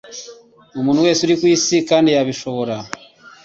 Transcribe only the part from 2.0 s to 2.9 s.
yabishobora